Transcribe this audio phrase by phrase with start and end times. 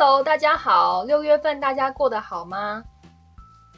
[0.00, 2.84] Hello，大家好，六月份大家过得好吗？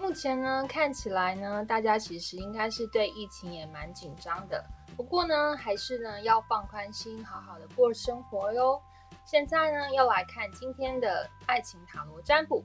[0.00, 4.60] 目前呢，看起来呢，大家其实应该是对疫情也蛮紧张的。
[4.96, 8.82] 不过呢，还是呢要放宽心，好好的过生活哟。
[9.24, 12.64] 现在呢，要来看今天的爱情塔罗占卜。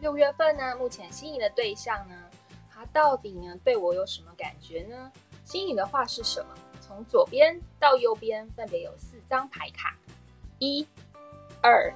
[0.00, 2.14] 六月份呢，目前心仪的对象呢，
[2.72, 5.12] 他到底呢对我有什么感觉呢？
[5.44, 6.54] 心仪的话是什么？
[6.80, 9.94] 从左边到右边分别有四张牌卡，
[10.58, 10.88] 一、
[11.60, 11.92] 二、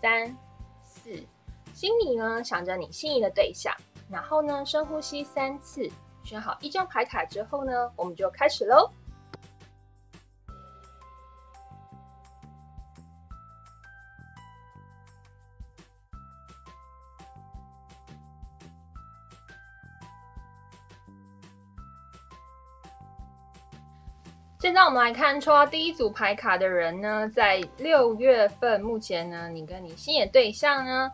[0.00, 0.36] 三、
[0.84, 1.10] 四。
[1.74, 3.74] 心里呢想着你心仪的对象。
[4.10, 5.88] 然后呢，深呼吸三次，
[6.24, 8.90] 选好一张牌卡之后呢，我们就开始喽。
[24.60, 31.08] 现在我们来看抽到第一组牌卡的人呢，在六月份，目前呢，你跟你心仪对象呢。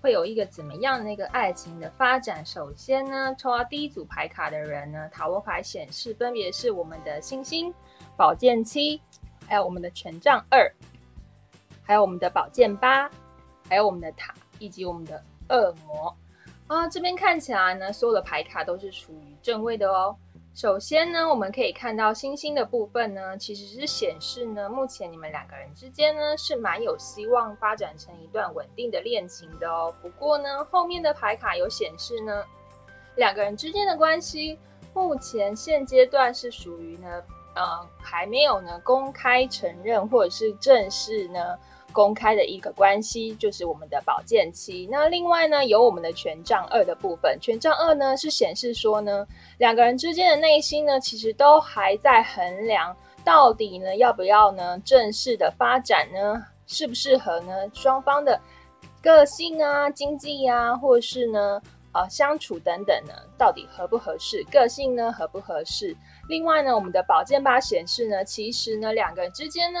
[0.00, 2.44] 会有一个怎么样的一个爱情的发展？
[2.46, 7.70] 首先呢，抽到第一组牌卡的人呢，塔罗牌显示分别是我们的星星、
[8.16, 8.98] 宝剑七，
[9.46, 10.72] 还有我们的权杖二，
[11.82, 13.10] 还有我们的宝剑八，
[13.68, 16.16] 还有我们的塔，以及我们的恶魔。
[16.66, 20.16] 啊，这边看起来呢，所有的牌卡都是处于正位的哦。
[20.60, 29.90] 首先呢，我们可以看到星星的部分呢，其实是显示呢，目前你们两个人之间呢是蛮有希望发展成一段稳定的恋情的哦。
[30.02, 32.44] 不过呢，后面的牌卡有显示呢，
[33.16, 34.58] 两个人之间的关系
[34.92, 37.08] 目前现阶段是属于呢，
[37.54, 41.58] 呃，还没有呢公开承认或者是正式呢。
[41.92, 44.88] 公开的一个关系就是我们的宝剑七。
[44.90, 47.38] 那另外呢，有我们的权杖二的部分。
[47.40, 49.26] 权杖二呢是显示说呢，
[49.58, 58.40] 两个人之间的内心呢，其实都还在衡量到底呢要不要呢正式的发展呢，适不适合呢双方的
[59.02, 61.60] 个性啊、经济啊，或是呢
[61.92, 64.42] 呃相处等等呢，到底合不合适？
[64.50, 65.96] 个性呢合不合适？
[66.28, 69.80] 另外呢，我们的宝剑八显示呢，其实呢两个人之间呢。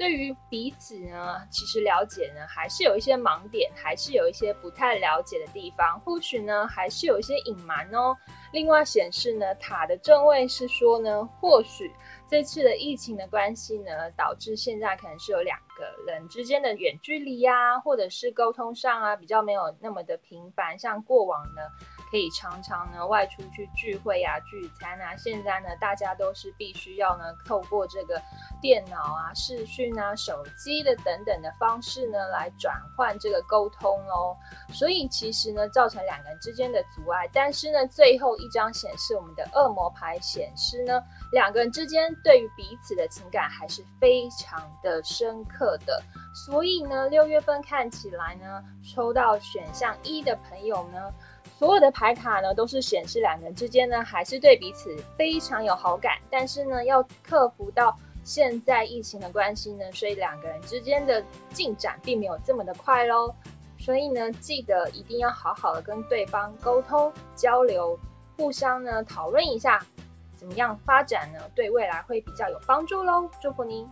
[0.00, 8.16] 对于彼此呢，其实了解呢，还是有一些盲点，还是有一些不太了解的地方，或许呢，还是有一些隐瞒哦。
[8.50, 11.92] 另外显示呢，塔的正位是说呢，或许
[12.26, 21.60] 这次的疫情的关系呢，导致现在可能是有两个人之间的远距离呀，或者是沟通上啊，比较没有那么的频繁，像过往呢。
[22.10, 25.16] 可以常常呢外出去聚会啊、聚餐啊。
[25.16, 28.20] 现在呢，大家都是必须要呢透过这个
[28.60, 34.36] 电脑啊、视讯啊、手机的等等的方式呢来转换这个沟通哦。
[34.72, 37.28] 所以其实呢，造成两个人之间的阻碍。
[37.32, 41.00] 但是呢，最后一张显示我们的恶魔牌显示呢，
[41.32, 46.02] 两个人之间对于彼此的情感还是非常的深刻的。
[46.34, 48.62] 所以呢，六月份看起来呢，
[48.94, 51.12] 抽到选项一的朋友呢。
[51.60, 57.94] 所有的牌卡呢，都是显示两个人之间呢，还是对彼此非常有好感，但是呢，要克服到
[58.24, 63.34] 现在疫情的关系呢，所以两个人之间的进展并没有这么的快喽。
[63.78, 67.98] 所以呢，记得一定要好好的跟对方沟通交流，
[68.38, 69.78] 互相呢讨论一下，
[70.38, 73.28] 怎么样发展呢，对未来会比较有帮助喽。
[73.38, 73.86] 祝福您。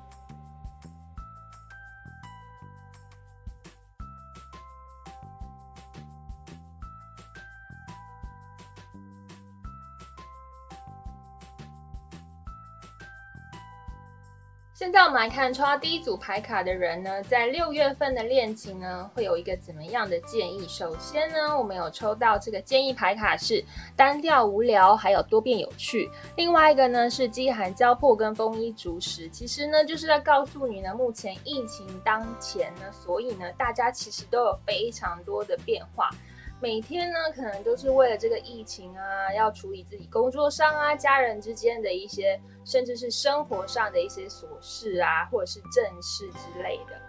[14.78, 20.65] 现在我们来看抽到第一组牌卡的人呢，在六月份的恋情呢，会有一个怎么样的建议？
[20.69, 23.61] 首先呢，我们有抽到这个建议牌卡是
[23.97, 26.09] 单调无聊，还有多变有趣。
[26.36, 36.09] 另外一个呢是饥寒交迫跟丰衣足食，其实呢就是在告诉你呢，目前疫情当前呢，所以呢大家其实都有非常多的变化。
[36.60, 47.01] 每天呢，可能都是为了这个疫情啊，要处理自己工作上啊、家人之间的一些，甚至是生活上的一些琐事啊，或者是正事之类的。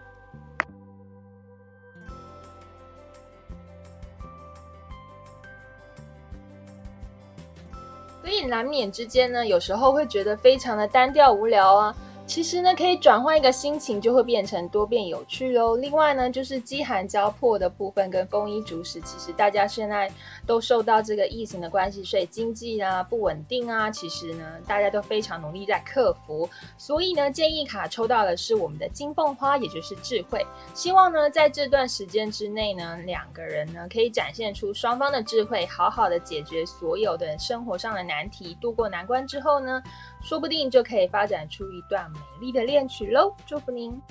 [8.21, 11.95] 所以难免之间呢，有时候会觉得非常的单调无聊啊。
[12.29, 15.75] 其实呢，可以转换一个心情，就会变成多变有趣哦。
[15.77, 20.09] 另外呢，就是饥寒交迫的部分跟丰衣足食，其实大家现在
[20.45, 26.47] 都受到这个疫情的关系，所以经济啊不稳定啊，其实呢大家都非常努力在克服。
[26.77, 30.45] 所以呢，建议卡抽到的是我们的金凤花，也就是智慧。
[30.75, 39.81] 希望呢在这段时间之内呢，两个人呢可以展现出双方的智慧，好好的解决所有的生活上的难题，度过难关之后呢，
[40.21, 42.07] 说不定就可以发展出一段。
[42.39, 44.01] 美丽的恋曲喽，祝福您。